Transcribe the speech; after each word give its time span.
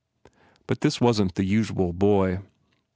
But 0.65 0.81
this 0.81 0.99
wasn 0.99 1.27
t 1.27 1.33
the 1.35 1.43
usual 1.45 1.93
boy. 1.93 2.39